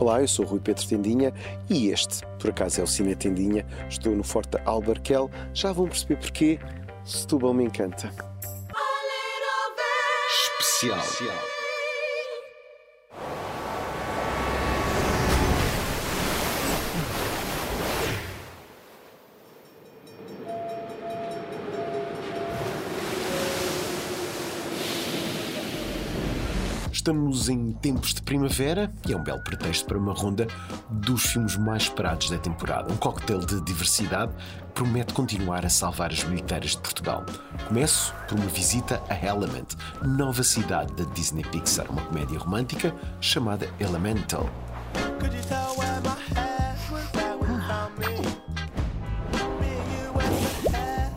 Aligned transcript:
Olá, 0.00 0.22
eu 0.22 0.28
sou 0.28 0.46
Rui 0.46 0.58
Pedro 0.58 0.88
Tendinha 0.88 1.30
e 1.68 1.90
este, 1.90 2.24
por 2.38 2.48
acaso, 2.48 2.80
é 2.80 2.84
o 2.84 2.86
Cine 2.86 3.14
Tendinha. 3.14 3.66
Estou 3.86 4.16
no 4.16 4.24
Forte 4.24 4.56
Albarquel. 4.64 5.30
Já 5.52 5.72
vão 5.72 5.86
perceber 5.86 6.16
porquê. 6.16 6.58
Setúbal 7.04 7.52
me 7.52 7.64
encanta. 7.64 8.10
Especial. 10.58 11.49
Estamos 27.10 27.48
em 27.48 27.72
tempos 27.72 28.14
de 28.14 28.22
primavera 28.22 28.88
e 29.04 29.12
é 29.12 29.16
um 29.16 29.24
belo 29.24 29.42
pretexto 29.42 29.84
para 29.84 29.98
uma 29.98 30.12
ronda 30.12 30.46
dos 30.88 31.26
filmes 31.26 31.56
mais 31.56 31.82
esperados 31.82 32.30
da 32.30 32.38
temporada. 32.38 32.92
Um 32.92 32.96
coquetel 32.96 33.40
de 33.40 33.60
diversidade 33.62 34.32
promete 34.74 35.12
continuar 35.12 35.66
a 35.66 35.68
salvar 35.68 36.12
as 36.12 36.22
bilheteiras 36.22 36.70
de 36.70 36.78
Portugal. 36.78 37.26
Começo 37.66 38.14
por 38.28 38.38
uma 38.38 38.46
visita 38.46 39.02
a 39.08 39.26
Element, 39.26 39.74
nova 40.06 40.44
cidade 40.44 40.92
da 40.92 41.02
Disney 41.12 41.42
Pixar, 41.42 41.90
uma 41.90 42.00
comédia 42.00 42.38
romântica 42.38 42.94
chamada 43.20 43.68
Elemental. 43.80 44.48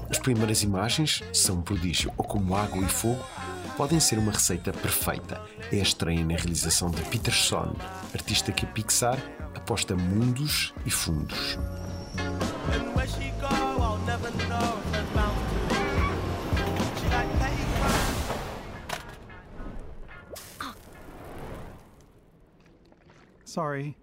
As 0.09 0.17
primeiras 0.17 0.63
imagens 0.63 1.21
são 1.31 1.57
um 1.57 1.61
prodígio, 1.61 2.11
ou 2.17 2.25
como 2.25 2.55
água 2.55 2.83
e 2.83 2.89
fogo 2.89 3.23
podem 3.75 3.99
ser 3.99 4.19
uma 4.19 4.31
receita 4.31 4.71
perfeita. 4.71 5.41
É 5.71 5.79
a 5.79 5.83
estreia 5.83 6.23
na 6.23 6.35
realização 6.35 6.89
de 6.89 7.01
Peter 7.03 7.33
Son, 7.33 7.75
artista 8.13 8.51
que 8.51 8.65
a 8.65 8.69
Pixar 8.69 9.17
aposta 9.55 9.95
mundos 9.95 10.73
e 10.85 10.91
fundos. 10.91 11.57
Sorry. 23.45 24.02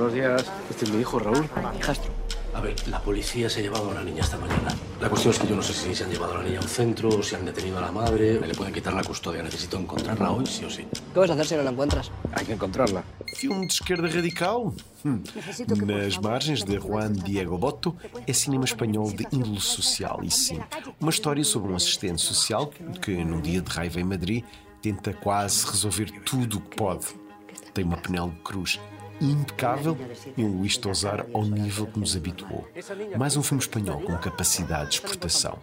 Buenos 0.00 0.14
días. 0.14 0.46
Este 0.70 0.86
es 0.86 0.92
mi 0.92 1.02
hijo, 1.02 1.18
Raúl. 1.18 1.46
Hijastro. 1.78 2.10
A 2.54 2.60
ver, 2.62 2.74
la 2.88 3.02
policía 3.02 3.50
se 3.50 3.60
ha 3.60 3.62
llevado 3.62 3.84
a 3.84 3.88
una 3.88 4.02
niña 4.02 4.22
esta 4.22 4.38
mañana. 4.38 4.74
La 4.98 5.10
cuestión 5.10 5.34
es 5.34 5.38
que 5.38 5.46
yo 5.46 5.54
no 5.54 5.62
sé 5.62 5.74
si 5.74 5.94
se 5.94 6.04
han 6.04 6.10
llevado 6.10 6.32
a 6.32 6.38
la 6.38 6.42
niña 6.42 6.58
a 6.58 6.62
un 6.62 6.68
centro, 6.68 7.22
si 7.22 7.34
han 7.34 7.44
detenido 7.44 7.76
a 7.76 7.82
la 7.82 7.92
madre, 7.92 8.40
me 8.40 8.46
le 8.46 8.54
pueden 8.54 8.72
quitar 8.72 8.94
la 8.94 9.04
custodia. 9.04 9.42
Necesito 9.42 9.76
encontrarla 9.76 10.30
hoy, 10.30 10.46
sí 10.46 10.64
o 10.64 10.70
sí. 10.70 10.86
¿Qué 11.12 11.20
vas 11.20 11.28
a 11.28 11.34
hacer 11.34 11.46
si 11.48 11.54
no 11.54 11.64
la 11.64 11.70
encuentras? 11.72 12.10
Hay 12.32 12.46
que 12.46 12.54
encontrarla. 12.54 13.04
Filme 13.36 13.60
de 13.60 13.66
esquerda 13.66 14.08
radical? 14.08 14.72
Hum. 15.04 15.22
Nas 15.84 16.18
margens 16.18 16.64
de 16.64 16.78
Juan 16.78 17.12
Diego 17.12 17.58
Boto 17.58 17.94
é 18.26 18.32
cinema 18.32 18.64
espanhol 18.64 19.12
de 19.12 19.26
índole 19.30 19.60
social, 19.60 20.20
e 20.24 20.30
sim. 20.30 20.60
Uma 20.98 21.10
história 21.10 21.44
sobre 21.44 21.72
um 21.72 21.76
assistente 21.76 22.22
social 22.22 22.72
que, 23.02 23.22
num 23.22 23.42
dia 23.42 23.60
de 23.60 23.70
raiva 23.70 24.00
em 24.00 24.04
Madrid, 24.04 24.44
tenta 24.80 25.12
quase 25.12 25.66
resolver 25.66 26.10
tudo 26.24 26.56
o 26.56 26.60
que 26.62 26.74
pode. 26.74 27.06
Tem 27.74 27.84
uma 27.84 27.98
Penélope 27.98 28.40
Cruz 28.42 28.80
impecável 29.20 29.96
e 30.36 30.42
um 30.42 30.58
Luís 30.58 30.76
Tosar 30.76 31.26
ao 31.32 31.44
nível 31.44 31.86
que 31.86 31.98
nos 31.98 32.16
habituou. 32.16 32.66
Mais 33.16 33.36
um 33.36 33.42
filme 33.42 33.62
espanhol 33.62 34.00
com 34.00 34.16
capacidade 34.16 34.90
de 34.90 34.94
exportação. 34.96 35.58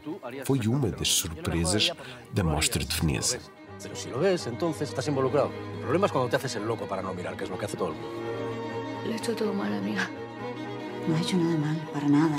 Foi 0.46 0.60
uma 0.68 0.90
das 0.90 1.10
surpresas 1.10 1.92
da 2.34 2.44
Mostra 2.44 2.84
de 2.84 2.96
Veneza. 2.96 3.40
Pero 3.82 3.96
si 3.96 4.10
lo 4.10 4.20
ves, 4.20 4.48
entonces 4.48 4.90
estás 4.90 5.08
involucrado. 5.08 5.52
El 5.76 5.82
problema 5.82 6.08
es 6.08 6.12
cuando 6.12 6.30
te 6.30 6.36
haces 6.36 6.56
el 6.56 6.66
loco 6.66 6.88
para 6.88 7.02
no 7.02 7.14
mirar, 7.14 7.38
que 7.38 7.44
es 7.44 7.50
lo 7.50 7.58
que 7.58 7.66
hace 7.66 7.78
todo 7.78 7.90
el 7.90 7.94
mundo. 7.94 8.10
Lo 9.06 9.12
he 9.12 9.16
hecho 9.16 9.36
todo 9.36 9.54
mal, 9.54 9.72
amiga. 9.72 10.10
No 11.08 11.16
ha 11.16 11.22
hecho 11.22 11.38
nada 11.38 11.58
mal, 11.58 11.78
para 11.94 12.08
nada. 12.10 12.36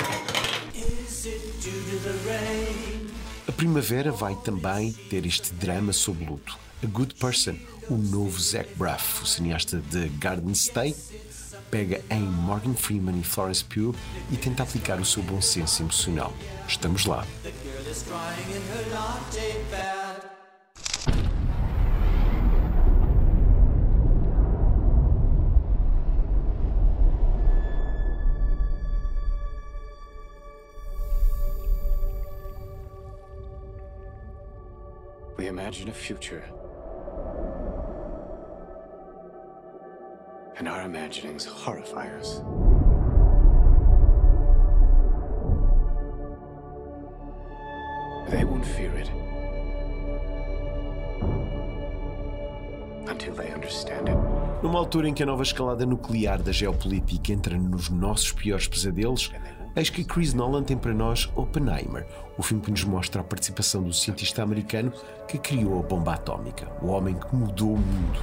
A 3.47 3.51
primavera 3.51 4.11
vai 4.11 4.35
também 4.35 4.91
ter 5.09 5.25
este 5.25 5.53
drama 5.53 5.93
sobre 5.93 6.25
luto. 6.25 6.57
A 6.81 6.87
Good 6.87 7.15
Person, 7.15 7.57
o 7.89 7.95
novo 7.95 8.39
Zach 8.39 8.73
Braff, 8.75 9.23
o 9.23 9.25
cineasta 9.25 9.81
de 9.91 10.07
Garden 10.17 10.53
State, 10.53 10.95
pega 11.69 12.01
em 12.09 12.21
Morgan 12.21 12.73
Freeman 12.73 13.19
e 13.19 13.23
Florence 13.23 13.65
Pugh 13.65 13.93
e 14.31 14.37
tenta 14.37 14.63
aplicar 14.63 14.97
o 14.97 15.03
seu 15.03 15.21
bom 15.21 15.41
senso 15.41 15.83
emocional. 15.83 16.33
Estamos 16.69 17.05
lá. 17.05 17.25
We 35.37 35.47
imagine 35.47 35.89
a 35.89 35.93
future. 35.93 36.58
And 40.59 40.67
our 40.67 40.81
imaginings 40.81 41.45
horrify 41.45 42.09
us. 42.19 42.41
They 48.29 48.43
won't 48.43 48.65
fear 48.65 48.91
it 48.97 49.09
until 53.09 53.33
they 53.35 53.53
understand 53.53 54.09
it. 54.09 54.17
Numa 54.61 54.79
altura 54.79 55.07
em 55.07 55.13
que 55.13 55.23
a 55.23 55.25
nova 55.25 55.43
escalada 55.43 55.85
nuclear 55.85 56.41
da 56.43 56.51
geopolítica 56.51 57.31
entra 57.31 57.57
nos 57.57 57.89
nossos 57.89 58.33
piores 58.33 58.67
pesadelos, 58.67 59.31
eis 59.77 59.89
que 59.89 60.03
Chris 60.03 60.33
Nolan 60.33 60.63
tem 60.63 60.77
para 60.77 60.93
nós 60.93 61.31
Oppenheimer, 61.37 62.05
o 62.37 62.43
filme 62.43 62.61
que 62.61 62.71
nos 62.71 62.83
mostra 62.83 63.21
a 63.21 63.23
participação 63.23 63.81
do 63.81 63.93
cientista 63.93 64.43
americano 64.43 64.91
que 65.25 65.37
criou 65.37 65.79
a 65.79 65.83
bomba 65.83 66.15
atómica, 66.15 66.69
o 66.81 66.87
homem 66.87 67.15
que 67.15 67.33
mudou 67.33 67.75
o 67.75 67.77
mundo. 67.77 68.19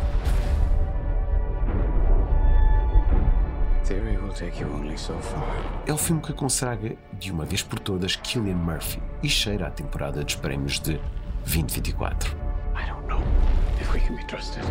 É 5.86 5.92
o 5.92 5.96
filme 5.96 6.20
que 6.20 6.32
consagra 6.34 6.94
de 7.14 7.32
uma 7.32 7.46
vez 7.46 7.62
por 7.62 7.78
todas 7.78 8.16
Killian 8.16 8.56
Murphy 8.56 9.00
e 9.22 9.30
cheira 9.30 9.68
à 9.68 9.70
temporada 9.70 10.22
dos 10.22 10.34
prémios 10.34 10.78
de 10.78 11.00
2024. 11.46 12.36
I 12.74 12.86
don't 12.86 13.06
know 13.08 13.22
if 13.80 13.90
we 13.94 14.00
can 14.00 14.14
be 14.14 14.24
trusted 14.26 14.62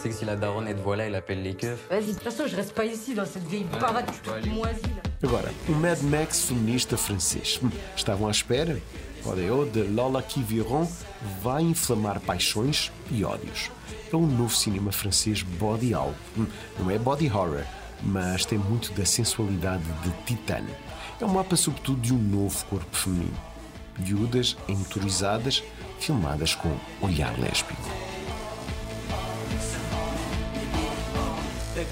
C'est 0.00 0.10
que 0.10 0.14
si 0.14 0.24
la 0.24 0.36
daronne 0.36 0.68
est 0.68 0.74
de 0.74 0.80
voilà, 0.80 1.06
elle 1.06 1.14
appelle 1.16 1.42
les 1.42 1.54
keufs. 1.54 1.88
Vas-y, 1.90 2.06
de 2.06 2.12
toute 2.12 2.22
façon, 2.22 2.46
je 2.46 2.54
reste 2.54 2.72
pas 2.72 2.84
ici 2.84 3.14
dans 3.14 3.24
cette 3.26 3.46
vieille 3.48 3.64
baraque 3.80 4.06
toute 4.22 4.46
moisie. 4.46 4.80
Agora, 5.24 5.48
o 5.68 5.72
Mad 5.72 6.00
Max 6.04 6.42
feminista 6.42 6.96
francês. 6.96 7.58
Hum, 7.62 7.70
Estavam 7.96 8.28
à 8.28 8.30
espera? 8.30 8.76
Odeo 9.26 9.66
de 9.66 9.82
Lola 9.82 10.22
Quiviron 10.22 10.86
vai 11.42 11.62
inflamar 11.64 12.20
paixões 12.20 12.92
e 13.10 13.24
ódios. 13.24 13.70
É 14.12 14.16
um 14.16 14.26
novo 14.26 14.54
cinema 14.54 14.92
francês 14.92 15.42
body 15.42 15.94
horror. 15.94 16.14
Hum, 16.38 16.46
Não 16.78 16.90
é 16.90 16.96
body 16.98 17.26
horror, 17.26 17.64
mas 18.00 18.44
tem 18.46 18.56
muito 18.58 18.92
da 18.92 19.04
sensualidade 19.04 19.82
de 20.04 20.10
Titane. 20.24 20.72
É 21.20 21.24
um 21.24 21.28
mapa, 21.28 21.56
sobretudo, 21.56 22.00
de 22.00 22.14
um 22.14 22.18
novo 22.18 22.64
corpo 22.66 22.96
feminino. 22.96 23.36
Viúdas 23.96 24.56
motorizadas, 24.68 25.64
filmadas 25.98 26.54
com 26.54 26.72
olhar 27.02 27.36
lésbico. 27.40 27.82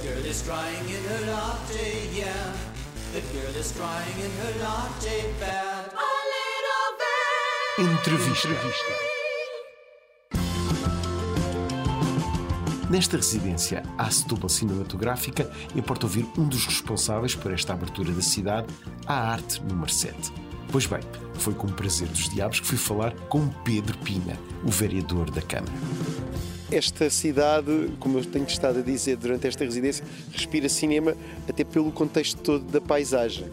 Girl 0.07 0.25
is 0.25 0.43
crying 0.43 0.89
in 0.89 1.03
her 1.11 1.23
latte, 1.33 1.87
yeah. 2.15 2.53
The 3.13 3.23
girl 3.35 3.55
is 3.59 3.73
crying 3.73 4.19
in 4.27 4.33
her 4.41 4.53
latte 4.63 5.17
bed. 5.41 5.85
A 5.93 6.13
little 6.35 6.91
bit. 7.01 7.91
Entrevista. 7.91 8.49
Nesta 12.89 13.17
residência 13.17 13.83
à 13.99 14.09
Setúbal 14.09 14.49
Cinematográfica, 14.49 15.51
importa 15.75 16.07
ouvir 16.07 16.25
um 16.39 16.47
dos 16.47 16.67
responsáveis 16.67 17.35
por 17.35 17.53
esta 17.53 17.73
abertura 17.73 18.13
da 18.13 18.23
cidade 18.23 18.69
à 19.09 19.33
arte 19.33 19.61
número 19.65 19.91
7. 19.91 20.15
Pois 20.71 20.87
bem, 20.87 21.01
foi 21.35 21.55
com 21.55 21.67
o 21.67 21.73
prazer 21.73 22.07
dos 22.07 22.29
diabos 22.29 22.61
que 22.61 22.67
fui 22.67 22.79
falar 22.79 23.13
com 23.29 23.49
Pedro 23.65 23.99
Pina, 23.99 24.39
o 24.65 24.71
vereador 24.71 25.31
da 25.33 25.43
Câmara. 25.43 25.73
Esta 26.71 27.09
cidade, 27.09 27.91
como 28.01 28.19
eu 28.19 28.25
tenho 28.25 28.47
estado 28.47 28.81
a 28.81 28.83
dizer 28.83 29.17
durante 29.17 29.47
esta 29.47 29.65
residência, 29.65 30.05
respira 30.33 30.69
cinema 30.69 31.17
até 31.49 31.63
pelo 31.63 31.93
contexto 31.93 32.41
todo 32.43 32.65
da 32.65 32.81
paisagem. 32.81 33.47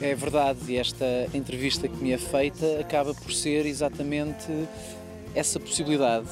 É 0.00 0.14
verdade, 0.14 0.58
e 0.68 0.76
esta 0.76 1.04
entrevista 1.34 1.86
que 1.86 1.96
me 2.02 2.12
é 2.12 2.18
feita 2.18 2.80
acaba 2.80 3.14
por 3.14 3.32
ser 3.32 3.66
exatamente 3.66 4.46
essa 5.34 5.60
possibilidade. 5.60 6.28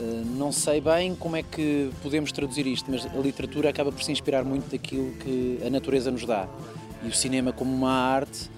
Eh, 0.00 0.22
não 0.36 0.50
sei 0.50 0.80
bem 0.80 1.14
como 1.14 1.36
é 1.36 1.42
que 1.42 1.90
podemos 2.02 2.32
traduzir 2.32 2.66
isto, 2.66 2.90
mas 2.90 3.06
a 3.06 3.18
literatura 3.18 3.70
acaba 3.70 3.92
por 3.92 4.02
se 4.02 4.10
inspirar 4.10 4.44
muito 4.44 4.70
daquilo 4.70 5.12
que 5.12 5.60
a 5.64 5.70
natureza 5.70 6.10
nos 6.10 6.24
dá. 6.24 6.48
E 7.04 7.08
o 7.08 7.14
cinema, 7.14 7.52
como 7.52 7.72
uma 7.72 7.92
arte, 7.92 8.50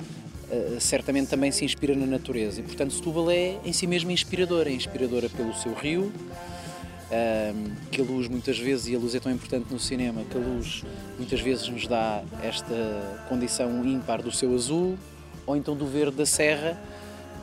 eh, 0.51 0.77
certamente 0.81 1.29
também 1.29 1.51
se 1.51 1.65
inspira 1.65 1.95
na 1.95 2.07
natureza. 2.07 2.61
E, 2.61 2.63
portanto, 2.63 2.93
Setúbal 2.93 3.31
é 3.31 3.57
em 3.65 3.73
si 3.73 3.87
mesmo 3.87 4.11
inspiradora. 4.11 4.71
É 4.71 4.73
inspiradora 4.73 5.29
pelo 5.29 5.55
seu 5.55 5.75
rio, 5.75 6.13
que 7.91 8.01
a 8.01 8.05
luz 8.05 8.29
muitas 8.29 8.59
vezes, 8.59 8.89
e 8.89 8.95
a 8.95 8.99
luz 8.99 9.15
é 9.15 9.21
tão 9.21 9.33
importante 9.33 9.73
no 9.73 9.79
cinema, 9.79 10.23
que 10.25 10.37
a 10.37 10.41
luz 10.41 10.85
muitas 11.19 11.41
vezes 11.41 11.69
nos 11.69 11.87
dá 11.87 12.23
esta 12.43 12.75
condição 13.29 13.85
ímpar 13.85 14.23
do 14.23 14.33
seu 14.33 14.55
azul, 14.55 14.97
ou 15.47 15.57
então 15.57 15.77
do 15.77 15.87
verde 15.87 16.17
da 16.17 16.27
serra, 16.27 16.81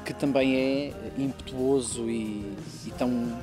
que 0.06 0.14
também 0.14 0.56
é 0.56 0.94
impetuoso 1.18 2.10
e, 2.10 2.46
e 2.86 2.92
tão 2.98 3.38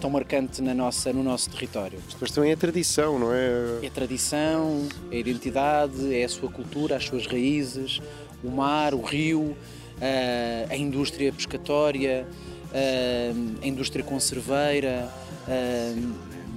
tão 0.00 0.10
marcante 0.10 0.62
na 0.62 0.74
nossa, 0.74 1.12
no 1.12 1.24
nosso 1.24 1.50
território. 1.50 1.98
Depois 2.08 2.30
também 2.30 2.50
é 2.50 2.54
a 2.54 2.56
tradição, 2.56 3.18
não 3.18 3.34
é? 3.34 3.80
É 3.82 3.86
a 3.88 3.90
tradição, 3.90 4.86
é 5.10 5.16
a 5.16 5.18
identidade, 5.18 6.14
é 6.14 6.24
a 6.24 6.28
sua 6.28 6.48
cultura, 6.48 6.96
as 6.96 7.04
suas 7.04 7.26
raízes, 7.26 8.00
o 8.42 8.48
mar, 8.48 8.94
o 8.94 9.02
rio, 9.02 9.56
a 10.70 10.76
indústria 10.76 11.32
pescatória, 11.32 12.26
a 12.72 13.66
indústria 13.66 14.04
conserveira, 14.04 15.08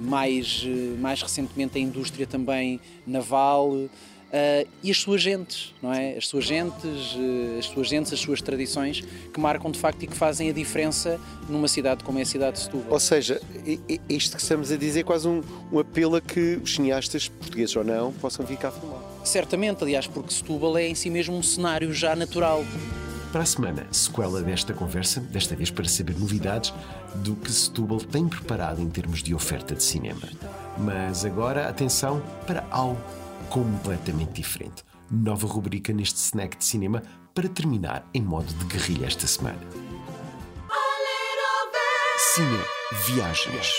mais, 0.00 0.64
mais 0.98 1.22
recentemente 1.22 1.78
a 1.78 1.80
indústria 1.80 2.26
também 2.26 2.80
naval. 3.06 3.88
Uh, 4.32 4.66
e 4.82 4.90
as 4.90 4.96
suas 4.96 5.20
gentes, 5.20 5.74
não 5.82 5.92
é? 5.92 6.16
As 6.16 6.26
suas 6.26 6.46
gentes, 6.46 7.14
uh, 7.16 7.58
as 7.58 7.66
suas 7.66 7.86
gentes, 7.86 8.14
as 8.14 8.18
suas 8.18 8.40
tradições 8.40 9.04
que 9.30 9.38
marcam 9.38 9.70
de 9.70 9.78
facto 9.78 10.02
e 10.04 10.06
que 10.06 10.16
fazem 10.16 10.48
a 10.48 10.54
diferença 10.54 11.20
numa 11.50 11.68
cidade 11.68 12.02
como 12.02 12.18
é 12.18 12.22
a 12.22 12.24
cidade 12.24 12.56
de 12.56 12.62
Setúbal. 12.62 12.94
Ou 12.94 12.98
seja, 12.98 13.42
isto 14.08 14.34
que 14.34 14.42
estamos 14.42 14.72
a 14.72 14.76
dizer 14.78 15.00
é 15.00 15.02
quase 15.02 15.28
um, 15.28 15.42
um 15.70 15.78
apelo 15.78 16.16
a 16.16 16.20
que 16.22 16.58
os 16.64 16.74
cineastas, 16.74 17.28
portugueses 17.28 17.76
ou 17.76 17.84
não, 17.84 18.10
possam 18.10 18.46
ficar 18.46 18.68
a 18.68 18.72
filmar. 18.72 19.02
Certamente, 19.22 19.84
aliás, 19.84 20.06
porque 20.06 20.32
Setúbal 20.32 20.78
é 20.78 20.88
em 20.88 20.94
si 20.94 21.10
mesmo 21.10 21.36
um 21.36 21.42
cenário 21.42 21.92
já 21.92 22.16
natural. 22.16 22.64
Para 23.32 23.44
a 23.44 23.46
semana, 23.46 23.86
sequela 23.90 24.42
desta 24.42 24.74
conversa, 24.74 25.18
desta 25.18 25.56
vez 25.56 25.70
para 25.70 25.88
saber 25.88 26.14
novidades 26.18 26.70
do 27.14 27.34
que 27.34 27.50
Setúbal 27.50 27.98
tem 27.98 28.28
preparado 28.28 28.82
em 28.82 28.90
termos 28.90 29.22
de 29.22 29.34
oferta 29.34 29.74
de 29.74 29.82
cinema. 29.82 30.28
Mas 30.76 31.24
agora, 31.24 31.66
atenção 31.66 32.22
para 32.46 32.62
algo 32.70 33.00
completamente 33.48 34.32
diferente. 34.32 34.84
Nova 35.10 35.46
rubrica 35.46 35.94
neste 35.94 36.18
snack 36.18 36.58
de 36.58 36.64
cinema 36.66 37.02
para 37.34 37.48
terminar 37.48 38.06
em 38.12 38.20
modo 38.20 38.52
de 38.52 38.66
guerrilha 38.66 39.06
esta 39.06 39.26
semana. 39.26 39.60
Cine 42.34 42.60
Viagens. 43.06 43.72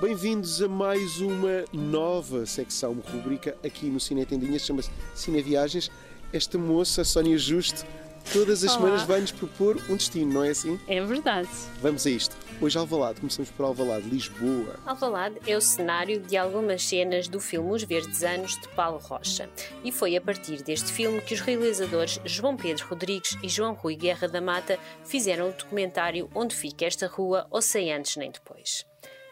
Bem-vindos 0.00 0.62
a 0.62 0.68
mais 0.68 1.20
uma 1.20 1.64
nova 1.70 2.46
secção, 2.46 2.94
rubrica 3.12 3.54
aqui 3.62 3.86
no 3.86 4.00
Cine 4.00 4.24
Tendinhas, 4.24 4.62
chama-se 4.62 4.90
Cine 5.14 5.42
Viagens. 5.42 5.90
Esta 6.32 6.56
moça, 6.56 7.04
Sónia 7.04 7.36
Justo, 7.36 7.84
todas 8.32 8.64
as 8.64 8.70
Olá. 8.70 8.80
semanas 8.80 9.02
vai-nos 9.02 9.32
propor 9.32 9.76
um 9.90 9.96
destino, 9.96 10.32
não 10.32 10.44
é 10.44 10.48
assim? 10.48 10.80
É 10.88 10.98
verdade. 11.04 11.48
Vamos 11.82 12.06
a 12.06 12.10
isto. 12.10 12.34
Hoje 12.58 12.78
Alvalade, 12.78 13.20
começamos 13.20 13.50
por 13.50 13.64
Alvalade, 13.64 14.08
Lisboa. 14.08 14.76
Alvalade 14.86 15.36
é 15.46 15.54
o 15.54 15.60
cenário 15.60 16.20
de 16.20 16.36
algumas 16.36 16.82
cenas 16.82 17.28
do 17.28 17.38
filme 17.38 17.70
Os 17.72 17.82
Verdes 17.82 18.22
Anos 18.22 18.58
de 18.58 18.68
Paulo 18.68 18.98
Rocha. 18.98 19.50
E 19.84 19.92
foi 19.92 20.16
a 20.16 20.22
partir 20.22 20.62
deste 20.62 20.90
filme 20.90 21.20
que 21.20 21.34
os 21.34 21.40
realizadores 21.40 22.18
João 22.24 22.56
Pedro 22.56 22.86
Rodrigues 22.86 23.36
e 23.42 23.48
João 23.48 23.74
Rui 23.74 23.94
Guerra 23.96 24.26
da 24.26 24.40
Mata 24.40 24.78
fizeram 25.04 25.50
o 25.50 25.52
documentário 25.52 26.30
Onde 26.34 26.54
Fica 26.54 26.86
Esta 26.86 27.06
Rua, 27.06 27.46
ou 27.50 27.60
Sem 27.60 27.92
Antes 27.92 28.16
Nem 28.16 28.30
Depois. 28.30 28.86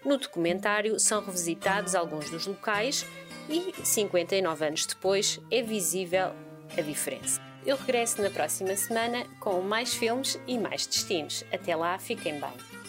No 0.04 0.18
documentário 0.18 0.98
são 1.00 1.24
revisitados 1.24 1.94
alguns 1.94 2.28
dos 2.28 2.46
locais 2.46 3.06
e, 3.48 3.72
59 3.82 4.66
anos 4.66 4.84
depois, 4.84 5.40
é 5.50 5.62
visível 5.62 6.32
a 6.76 6.82
diferença. 6.82 7.40
Eu 7.64 7.76
regresso 7.76 8.22
na 8.22 8.30
próxima 8.30 8.74
semana 8.74 9.26
com 9.38 9.60
mais 9.60 9.94
filmes 9.94 10.40
e 10.46 10.58
mais 10.58 10.86
destinos. 10.86 11.44
Até 11.52 11.76
lá, 11.76 11.98
fiquem 11.98 12.40
bem. 12.40 12.79